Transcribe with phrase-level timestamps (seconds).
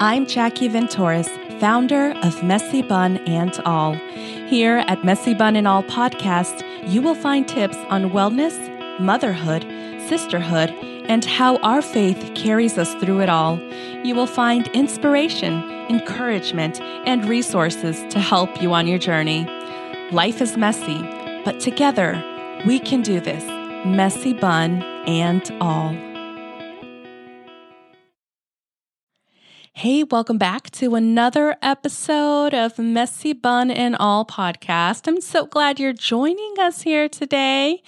[0.00, 1.28] I'm Jackie Venturis,
[1.58, 3.94] founder of Messy Bun and All.
[4.46, 8.56] Here at Messy Bun and All podcast, you will find tips on wellness,
[9.00, 9.62] motherhood,
[10.08, 10.70] sisterhood,
[11.08, 13.58] and how our faith carries us through it all.
[14.04, 19.46] You will find inspiration, encouragement, and resources to help you on your journey.
[20.12, 21.02] Life is messy,
[21.44, 22.22] but together
[22.64, 23.44] we can do this.
[23.84, 26.07] Messy Bun and All.
[29.78, 35.06] Hey, welcome back to another episode of Messy Bun and All podcast.
[35.06, 37.80] I'm so glad you're joining us here today.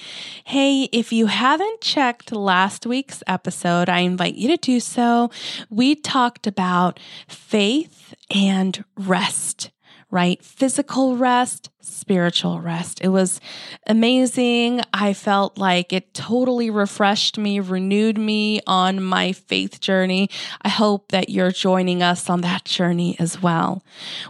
[0.45, 5.33] Hey, if you haven't checked last week's episode, I invite you to do so.
[5.69, 9.73] We talked about faith and rest
[10.11, 10.43] right?
[10.45, 13.01] Physical rest, spiritual rest.
[13.03, 13.41] It was
[13.87, 14.81] amazing.
[14.93, 20.29] I felt like it totally refreshed me, renewed me on my faith journey.
[20.63, 23.83] I hope that you're joining us on that journey as well.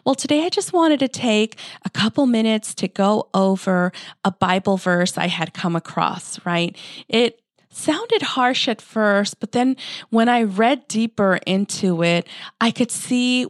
[0.05, 3.93] Well, today I just wanted to take a couple minutes to go over
[4.25, 6.77] a Bible verse I had come across, right?
[7.09, 7.40] It
[7.71, 9.77] sounded harsh at first, but then
[10.11, 12.27] when I read deeper into it,
[12.61, 13.47] I could see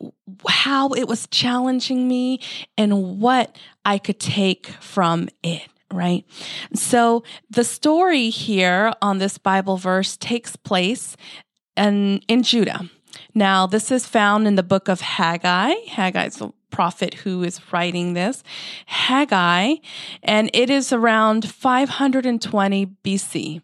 [0.48, 2.40] how it was challenging me
[2.76, 6.24] and what I could take from it right?
[6.72, 11.16] So the story here on this Bible verse takes place
[11.76, 12.88] in, in Judah.
[13.34, 15.74] Now, this is found in the book of Haggai.
[15.88, 18.42] Haggai is prophet who is writing this.
[18.86, 19.76] Haggai,
[20.22, 23.62] and it is around 520 BC.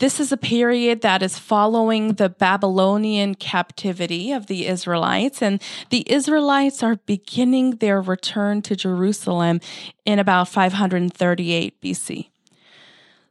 [0.00, 5.60] This is a period that is following the Babylonian captivity of the Israelites, and
[5.90, 9.60] the Israelites are beginning their return to Jerusalem
[10.06, 12.30] in about 538 BC.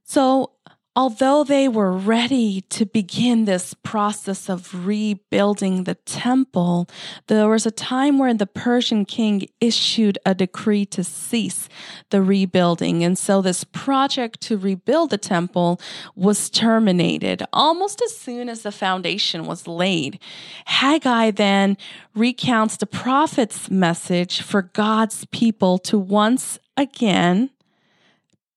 [0.03, 0.51] So,
[0.99, 6.89] although they were ready to begin this process of rebuilding the temple,
[7.27, 11.69] there was a time where the Persian king issued a decree to cease
[12.09, 13.01] the rebuilding.
[13.01, 15.79] And so this project to rebuild the temple
[16.17, 20.19] was terminated almost as soon as the foundation was laid.
[20.65, 21.77] Haggai then
[22.13, 27.51] recounts the prophet's message for God's people to once again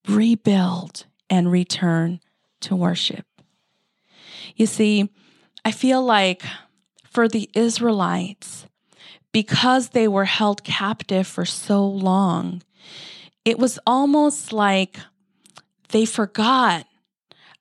[0.09, 2.19] rebuild and return
[2.63, 3.25] to worship.
[4.55, 5.09] You see,
[5.65, 6.43] I feel like
[7.09, 8.65] for the Israelites,
[9.31, 12.61] because they were held captive for so long,
[13.45, 14.97] it was almost like
[15.89, 16.85] they forgot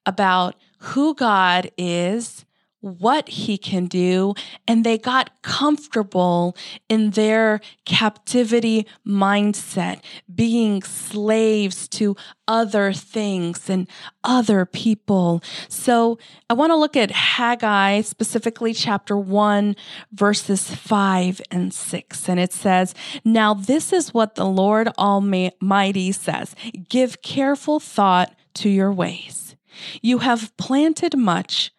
[0.06, 2.44] about who God is
[2.82, 4.34] what he can do,
[4.66, 6.56] and they got comfortable
[6.88, 10.00] in their captivity mindset,
[10.32, 12.16] being slaves to
[12.48, 13.88] other things and
[14.24, 15.42] other people.
[15.68, 16.18] So
[16.50, 19.76] I want to look at Haggai, specifically chapter 1,
[20.12, 22.28] verses 5 and 6.
[22.28, 22.94] And it says,
[23.24, 26.54] Now this is what the Lord Almighty says
[26.88, 29.54] Give careful thought to your ways.
[30.02, 31.70] You have planted much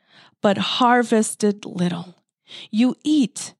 [0.43, 2.13] but harvested little.
[2.69, 3.55] You eat,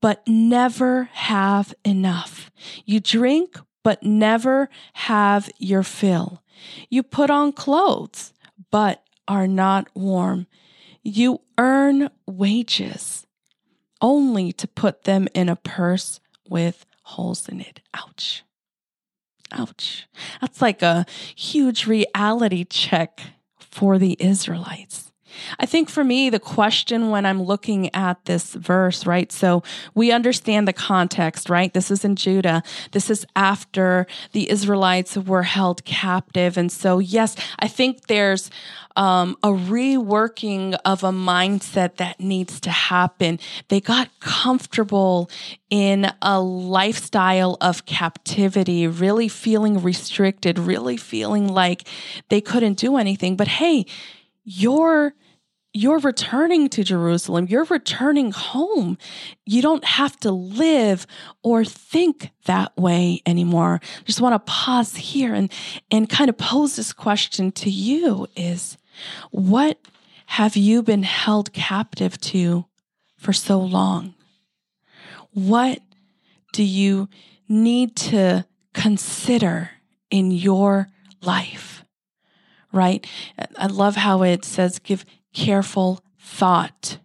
[0.00, 2.50] but never have enough.
[2.86, 6.42] You drink, but never have your fill.
[6.88, 8.32] You put on clothes,
[8.70, 10.46] but are not warm.
[11.02, 13.26] You earn wages
[14.00, 17.80] only to put them in a purse with holes in it.
[17.92, 18.44] Ouch.
[19.52, 20.06] Ouch.
[20.40, 23.20] That's like a huge reality check
[23.58, 25.09] for the Israelites.
[25.58, 29.30] I think for me, the question when I'm looking at this verse, right?
[29.32, 29.62] So
[29.94, 31.72] we understand the context, right?
[31.72, 32.62] This is in Judah.
[32.92, 36.56] This is after the Israelites were held captive.
[36.56, 38.50] And so, yes, I think there's
[38.96, 43.38] um, a reworking of a mindset that needs to happen.
[43.68, 45.30] They got comfortable
[45.70, 51.86] in a lifestyle of captivity, really feeling restricted, really feeling like
[52.28, 53.36] they couldn't do anything.
[53.36, 53.86] But hey,
[54.44, 55.14] you're
[55.72, 57.46] you're returning to Jerusalem.
[57.48, 58.98] You're returning home.
[59.46, 61.06] You don't have to live
[61.44, 63.80] or think that way anymore.
[63.82, 65.52] I just want to pause here and,
[65.90, 68.78] and kind of pose this question to you is
[69.30, 69.78] what
[70.26, 72.66] have you been held captive to
[73.16, 74.14] for so long?
[75.32, 75.80] What
[76.52, 77.08] do you
[77.48, 78.44] need to
[78.74, 79.70] consider
[80.10, 80.88] in your
[81.22, 81.84] life?
[82.72, 83.06] Right?
[83.56, 86.98] I love how it says give careful thought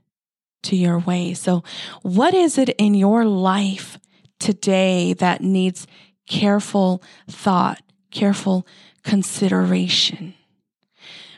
[0.64, 1.34] to your way.
[1.34, 1.64] So,
[2.02, 3.98] what is it in your life
[4.40, 5.88] today that needs
[6.28, 7.82] careful thought,
[8.12, 8.68] careful
[9.04, 10.34] consideration?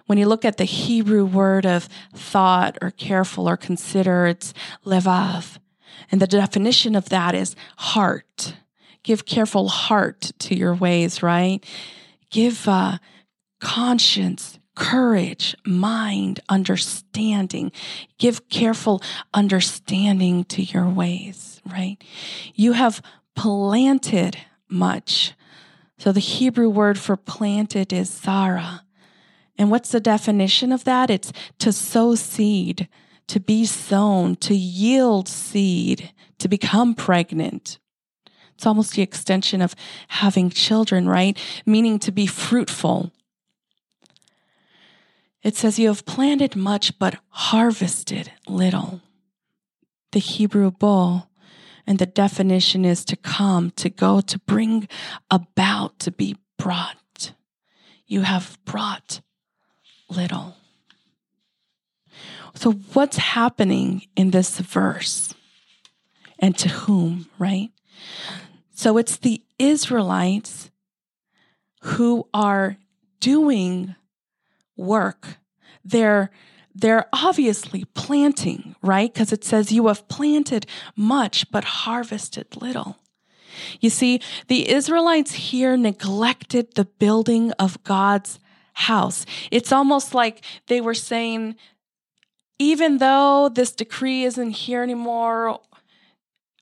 [0.08, 4.54] When you look at the Hebrew word of thought or careful or consider, it's
[4.86, 5.58] levav.
[6.12, 8.56] And the definition of that is heart.
[9.04, 11.64] Give careful heart to your ways, right?
[12.30, 12.98] Give uh,
[13.60, 17.72] conscience, courage, mind, understanding.
[18.18, 19.02] Give careful
[19.34, 21.98] understanding to your ways, right?
[22.54, 23.02] You have
[23.36, 24.38] planted
[24.70, 25.34] much.
[25.98, 28.84] So the Hebrew word for planted is zara.
[29.58, 31.10] And what's the definition of that?
[31.10, 32.88] It's to sow seed,
[33.28, 37.80] to be sown, to yield seed, to become pregnant.
[38.54, 39.76] It's almost the extension of
[40.08, 41.38] having children, right?
[41.66, 43.12] Meaning to be fruitful.
[45.44, 49.02] It says, You have planted much, but harvested little.
[50.12, 51.30] The Hebrew bull,
[51.86, 54.88] and the definition is to come, to go, to bring
[55.30, 57.34] about, to be brought.
[58.06, 59.22] You have brought
[60.10, 60.56] little.
[62.56, 65.36] So, what's happening in this verse?
[66.40, 67.70] And to whom, right?
[68.74, 70.72] So, it's the Israelites
[71.82, 72.78] who are
[73.20, 73.96] doing
[74.78, 75.38] work.
[75.84, 76.30] They're
[76.80, 79.12] they're obviously planting, right?
[79.12, 82.98] Because it says you have planted much but harvested little.
[83.80, 88.40] You see, the Israelites here neglected the building of God's
[88.74, 89.26] house.
[89.50, 91.56] It's almost like they were saying,
[92.60, 95.60] even though this decree isn't here anymore,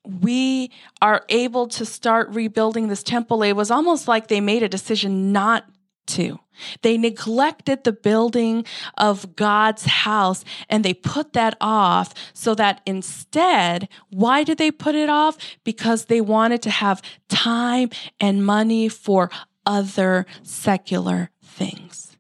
[0.06, 0.72] we
[1.02, 3.44] are able to start rebuilding this temple.
[3.44, 5.66] It was almost like they made a decision not
[6.08, 6.40] to.
[6.82, 8.66] They neglected the building
[8.98, 14.96] of God's house and they put that off so that instead, why did they put
[14.96, 15.38] it off?
[15.64, 19.30] Because they wanted to have time and money for
[19.66, 22.16] other secular things.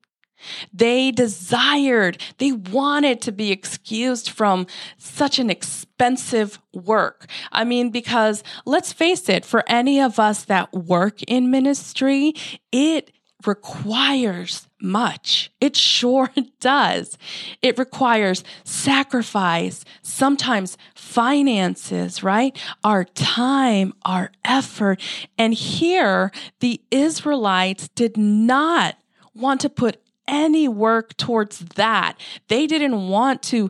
[0.73, 4.67] They desired, they wanted to be excused from
[4.97, 7.27] such an expensive work.
[7.51, 12.33] I mean, because let's face it, for any of us that work in ministry,
[12.71, 13.11] it
[13.47, 15.51] requires much.
[15.59, 17.17] It sure does.
[17.61, 22.57] It requires sacrifice, sometimes finances, right?
[22.83, 25.01] Our time, our effort.
[25.37, 28.97] And here, the Israelites did not
[29.33, 32.19] want to put any work towards that.
[32.47, 33.69] They didn't want to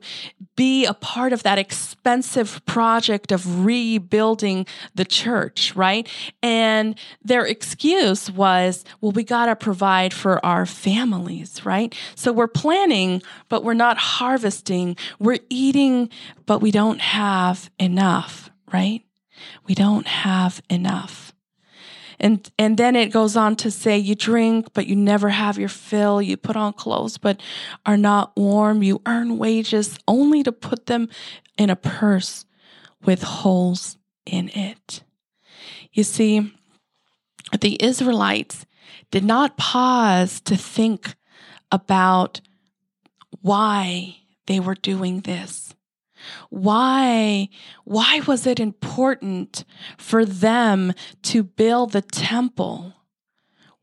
[0.55, 6.07] be a part of that expensive project of rebuilding the church, right?
[6.41, 11.93] And their excuse was, well, we got to provide for our families, right?
[12.15, 14.95] So we're planning, but we're not harvesting.
[15.19, 16.09] We're eating,
[16.45, 19.03] but we don't have enough, right?
[19.67, 21.34] We don't have enough.
[22.19, 25.69] And and then it goes on to say you drink but you never have your
[25.69, 27.41] fill, you put on clothes but
[27.85, 31.09] are not warm, you earn wages only to put them
[31.57, 32.45] in a purse
[33.03, 35.03] with holes in it.
[35.91, 36.53] You see,
[37.59, 38.65] the Israelites
[39.11, 41.15] did not pause to think
[41.71, 42.41] about
[43.41, 44.17] why
[44.47, 45.74] they were doing this.
[46.49, 47.49] Why,
[47.83, 49.65] why was it important
[49.97, 50.93] for them
[51.23, 52.93] to build the temple?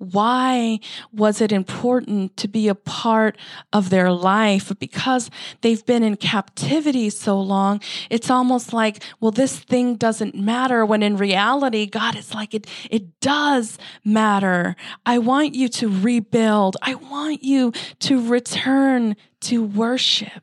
[0.02, 0.80] Why
[1.12, 3.38] was it important to be a part
[3.72, 4.72] of their life?
[4.80, 5.30] Because
[5.60, 7.80] they've been in captivity so long,
[8.10, 10.84] it's almost like, well, this thing doesn't matter.
[10.84, 14.74] When in reality, God is like, it, it does matter.
[15.06, 16.76] I want you to rebuild.
[16.82, 20.42] I want you to return to worship.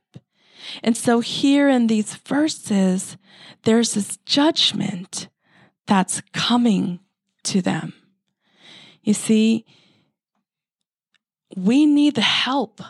[0.84, 3.18] And so here in these verses,
[3.63, 5.28] there's this judgment
[5.88, 7.00] that's coming
[7.44, 7.94] to them.
[9.01, 9.66] You see,
[11.56, 12.82] we need the help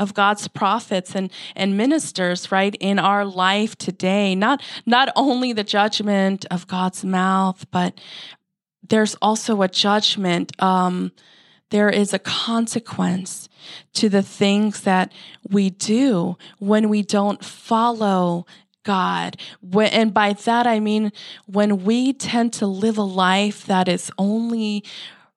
[0.00, 4.34] of God's prophets and, and ministers, right, in our life today.
[4.34, 8.00] Not, not only the judgment of God's mouth, but
[8.88, 10.60] there's also a judgment.
[10.60, 11.12] Um,
[11.68, 13.49] there is a consequence
[13.94, 15.12] to the things that
[15.48, 18.46] we do when we don't follow
[18.84, 19.36] God.
[19.74, 21.12] And by that, I mean
[21.46, 24.84] when we tend to live a life that is only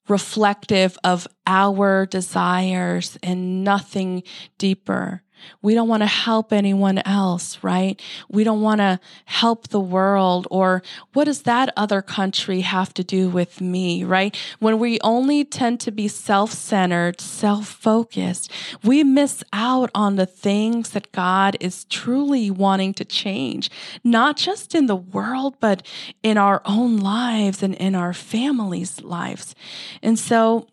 [0.07, 4.23] reflective of our desires and nothing
[4.57, 5.22] deeper.
[5.61, 8.01] We don't want to help anyone else, right?
[8.29, 10.83] We don't want to help the world or
[11.13, 14.35] what does that other country have to do with me, right?
[14.59, 18.51] When we only tend to be self-centered, self-focused,
[18.83, 23.69] we miss out on the things that God is truly wanting to change,
[24.03, 25.85] not just in the world, but
[26.21, 29.55] in our own lives and in our families' lives.
[30.01, 30.67] And so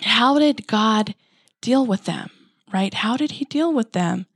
[0.00, 1.14] how did God
[1.60, 2.30] deal with them?
[2.72, 2.94] Right?
[2.94, 4.26] How did he deal with them?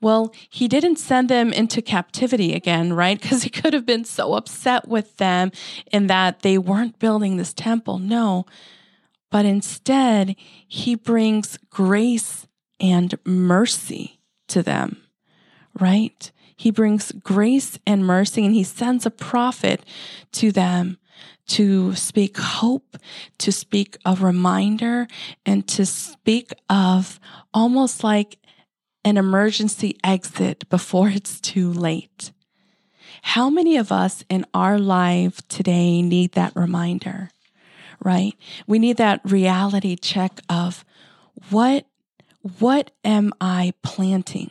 [0.00, 3.20] Well, he didn't send them into captivity again, right?
[3.22, 5.52] Because he could have been so upset with them
[5.90, 7.98] in that they weren't building this temple.
[7.98, 8.46] No.
[9.30, 10.36] But instead,
[10.68, 12.46] he brings grace
[12.78, 14.98] and mercy to them,
[15.78, 16.30] right?
[16.56, 19.84] He brings grace and mercy and he sends a prophet
[20.32, 20.98] to them
[21.46, 22.96] to speak hope,
[23.38, 25.06] to speak a reminder,
[25.44, 27.20] and to speak of
[27.52, 28.38] almost like
[29.04, 32.32] an emergency exit before it's too late.
[33.22, 37.30] How many of us in our life today need that reminder,
[38.02, 38.34] right?
[38.66, 40.84] We need that reality check of
[41.50, 41.86] what,
[42.58, 44.50] what am I planting?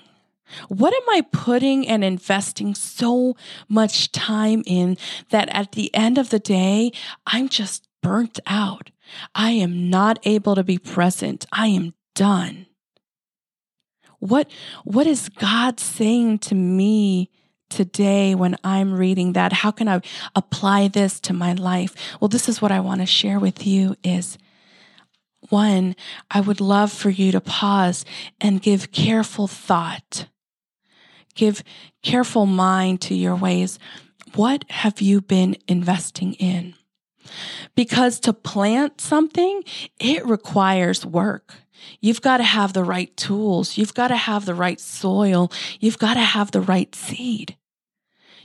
[0.68, 3.36] What am I putting and investing so
[3.68, 4.98] much time in
[5.30, 6.92] that at the end of the day,
[7.26, 8.92] I'm just burnt out?
[9.36, 11.46] I am not able to be present.
[11.52, 12.68] I am done.
[14.20, 14.50] What,
[14.86, 17.30] what is God saying to me
[17.70, 19.52] today when I'm reading that?
[19.52, 20.02] How can I
[20.36, 21.94] apply this to my life?
[22.22, 24.38] Well, this is what I want to share with you is
[25.50, 25.96] one,
[26.32, 28.06] I would love for you to pause
[28.40, 30.28] and give careful thought
[31.36, 31.64] Give
[32.02, 33.80] careful mind to your ways.
[34.36, 36.76] What have you been investing in?
[37.76, 39.64] Because to plant something,
[40.00, 41.56] it requires work.
[42.00, 43.78] You've got to have the right tools.
[43.78, 45.52] You've got to have the right soil.
[45.80, 47.58] You've got to have the right seed.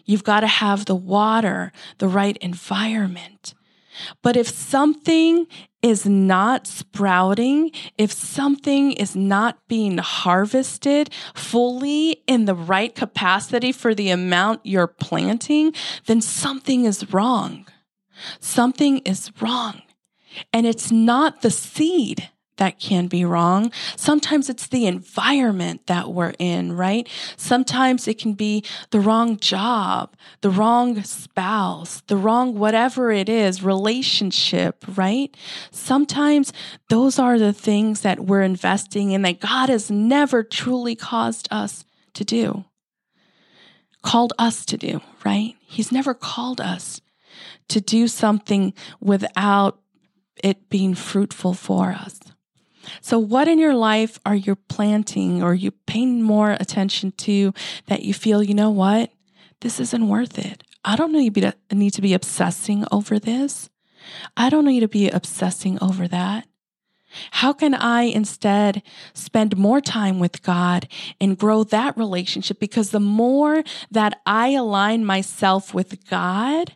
[0.04, 3.54] You've got to have the water, the right environment.
[4.22, 5.46] But if something
[5.82, 13.94] is not sprouting, if something is not being harvested fully in the right capacity for
[13.94, 15.72] the amount you're planting,
[16.06, 17.66] then something is wrong.
[18.40, 19.82] Something is wrong.
[20.52, 23.72] And it's not the seed that can be wrong.
[23.96, 27.08] Sometimes it's the environment that we're in, right?
[27.36, 33.62] Sometimes it can be the wrong job, the wrong spouse, the wrong whatever it is,
[33.62, 35.36] relationship, right?
[35.70, 36.52] Sometimes
[36.88, 41.84] those are the things that we're investing in that God has never truly caused us
[42.14, 42.64] to do.
[44.02, 45.54] Called us to do, right?
[45.60, 47.00] He's never called us
[47.68, 49.80] to do something without
[50.42, 52.20] it being fruitful for us.
[53.00, 57.52] So, what in your life are you planting or you paying more attention to
[57.86, 59.10] that you feel, you know what?
[59.60, 60.62] This isn't worth it.
[60.84, 63.68] I don't need to be, need to be obsessing over this.
[64.36, 66.46] I don't need to be obsessing over that.
[67.32, 68.82] How can I instead
[69.14, 70.88] spend more time with God
[71.20, 72.60] and grow that relationship?
[72.60, 76.74] Because the more that I align myself with God,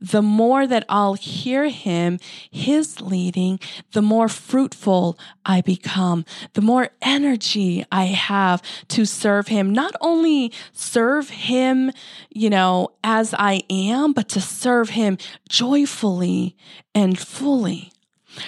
[0.00, 2.18] the more that I'll hear him,
[2.50, 3.60] his leading,
[3.92, 6.24] the more fruitful I become,
[6.54, 9.72] the more energy I have to serve him.
[9.72, 11.92] Not only serve him,
[12.30, 16.56] you know, as I am, but to serve him joyfully
[16.94, 17.92] and fully.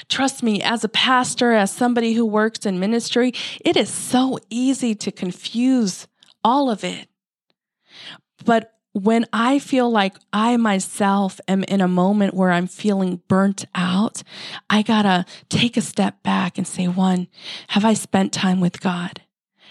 [0.09, 3.33] Trust me, as a pastor, as somebody who works in ministry,
[3.65, 6.07] it is so easy to confuse
[6.43, 7.09] all of it.
[8.45, 13.67] But when I feel like I myself am in a moment where I'm feeling burnt
[13.75, 14.23] out,
[14.71, 17.27] I gotta take a step back and say, one,
[17.69, 19.21] have I spent time with God?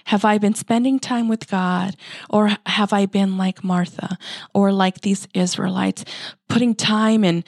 [0.08, 1.96] Have I been spending time with God?
[2.30, 4.18] Or have I been like Martha
[4.54, 6.04] or like these Israelites,
[6.50, 7.46] putting time in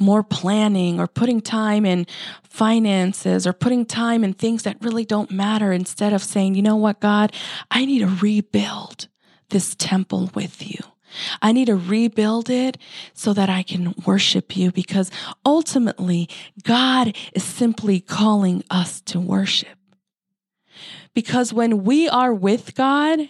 [0.00, 2.06] more planning or putting time in
[2.42, 6.76] finances or putting time in things that really don't matter instead of saying, you know
[6.76, 7.34] what, God,
[7.70, 9.08] I need to rebuild
[9.50, 10.78] this temple with you.
[11.42, 12.78] I need to rebuild it
[13.14, 15.10] so that I can worship you because
[15.44, 16.28] ultimately
[16.62, 19.78] God is simply calling us to worship.
[21.14, 23.28] Because when we are with God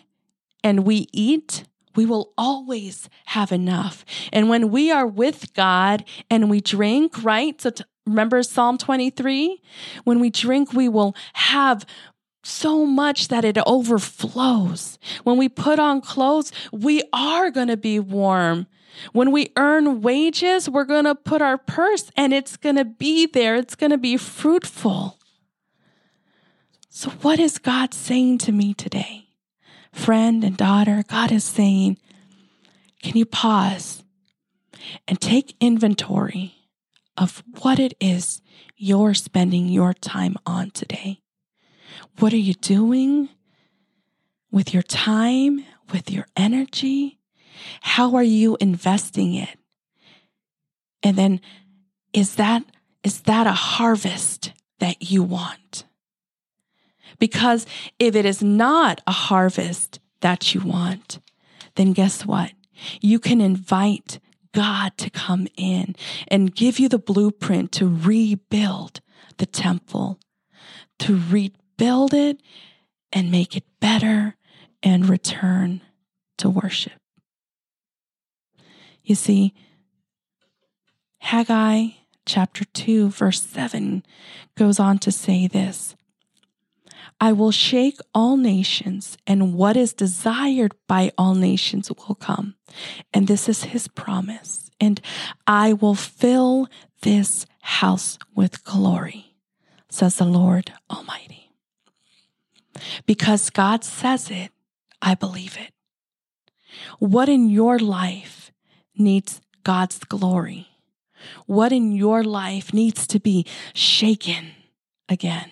[0.62, 4.04] and we eat, we will always have enough.
[4.32, 7.60] And when we are with God and we drink, right?
[7.60, 9.60] So t- remember Psalm 23?
[10.04, 11.84] When we drink, we will have
[12.48, 14.98] so much that it overflows.
[15.24, 18.66] When we put on clothes, we are going to be warm.
[19.12, 23.26] When we earn wages, we're going to put our purse and it's going to be
[23.26, 23.56] there.
[23.56, 25.18] It's going to be fruitful.
[26.88, 29.28] So, what is God saying to me today?
[29.92, 31.98] Friend and daughter, God is saying,
[33.02, 34.02] can you pause
[35.06, 36.54] and take inventory
[37.16, 38.42] of what it is
[38.76, 41.20] you're spending your time on today?
[42.18, 43.28] What are you doing
[44.50, 47.20] with your time, with your energy?
[47.80, 49.56] How are you investing it?
[51.02, 51.40] And then
[52.12, 52.64] is that
[53.04, 55.84] is that a harvest that you want?
[57.20, 57.66] Because
[58.00, 61.20] if it is not a harvest that you want,
[61.76, 62.50] then guess what?
[63.00, 64.18] You can invite
[64.52, 65.94] God to come in
[66.26, 69.00] and give you the blueprint to rebuild
[69.36, 70.18] the temple,
[70.98, 71.14] to
[71.78, 72.40] rebuild it
[73.12, 74.36] and make it better
[74.82, 75.80] and return
[76.36, 77.00] to worship.
[79.02, 79.54] You see,
[81.18, 81.88] Haggai
[82.26, 84.04] chapter 2, verse 7
[84.56, 85.94] goes on to say this
[87.20, 92.54] I will shake all nations, and what is desired by all nations will come.
[93.12, 94.70] And this is his promise.
[94.80, 95.00] And
[95.46, 96.68] I will fill
[97.02, 99.34] this house with glory,
[99.88, 101.47] says the Lord Almighty.
[103.06, 104.50] Because God says it,
[105.00, 105.72] I believe it.
[106.98, 108.52] What in your life
[108.96, 110.68] needs God's glory?
[111.46, 114.52] What in your life needs to be shaken
[115.08, 115.50] again?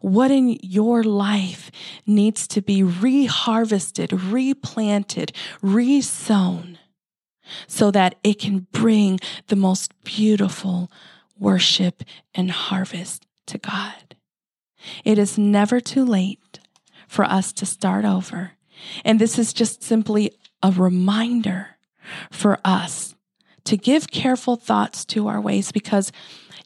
[0.00, 1.70] What in your life
[2.06, 6.78] needs to be reharvested, replanted, resown
[7.66, 10.90] so that it can bring the most beautiful
[11.38, 12.02] worship
[12.34, 14.16] and harvest to God?
[15.04, 16.60] It is never too late
[17.08, 18.52] for us to start over.
[19.04, 21.76] And this is just simply a reminder
[22.30, 23.14] for us
[23.64, 26.12] to give careful thoughts to our ways because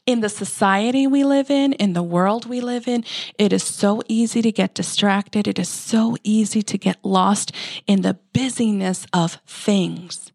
[0.05, 3.03] in the society we live in, in the world we live in,
[3.37, 5.47] it is so easy to get distracted.
[5.47, 7.51] It is so easy to get lost
[7.87, 10.31] in the busyness of things.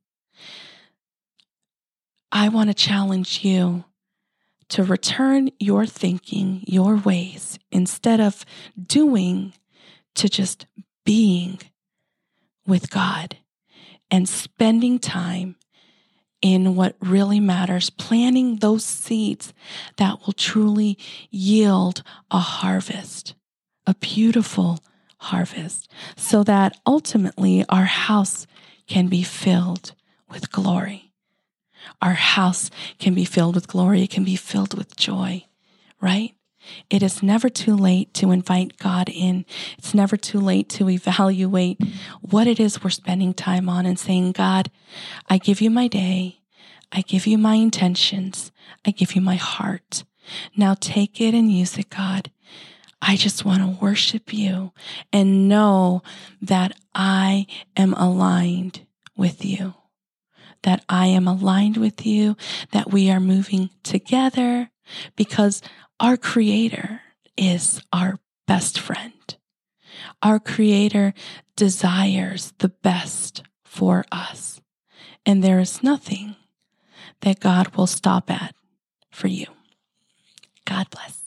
[2.30, 3.84] I want to challenge you
[4.70, 8.44] to return your thinking, your ways, instead of
[8.86, 9.52] doing,
[10.14, 10.66] to just
[11.04, 11.58] being
[12.66, 13.36] with God
[14.10, 15.56] and spending time
[16.42, 19.52] in what really matters, planting those seeds
[19.96, 20.98] that will truly
[21.30, 23.34] yield a harvest,
[23.86, 24.80] a beautiful
[25.18, 28.46] harvest, so that ultimately our house
[28.86, 29.94] can be filled
[30.30, 31.12] with glory.
[32.02, 34.02] Our house can be filled with glory.
[34.02, 35.44] It can be filled with joy,
[36.00, 36.34] right?
[36.90, 39.44] It is never too late to invite God in.
[39.78, 41.80] It's never too late to evaluate
[42.20, 44.70] what it is we're spending time on and saying, God,
[45.28, 46.40] I give you my day.
[46.92, 48.52] I give you my intentions.
[48.84, 50.04] I give you my heart.
[50.56, 52.30] Now take it and use it, God.
[53.00, 54.72] I just want to worship you
[55.12, 56.02] and know
[56.40, 57.46] that I
[57.76, 59.74] am aligned with you,
[60.66, 62.36] that I am aligned with you,
[62.72, 64.68] that we are moving together
[65.14, 65.62] because
[66.00, 67.00] our Creator
[67.36, 69.36] is our best friend.
[70.24, 71.14] Our Creator
[71.54, 74.60] desires the best for us,
[75.24, 76.34] and there is nothing
[77.20, 78.52] that God will stop at
[79.12, 79.46] for you.
[80.64, 81.25] God bless.